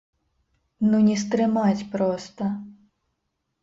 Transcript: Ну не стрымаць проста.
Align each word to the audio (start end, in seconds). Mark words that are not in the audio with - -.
Ну 0.93 0.97
не 1.09 1.15
стрымаць 1.25 1.87
проста. 1.95 2.53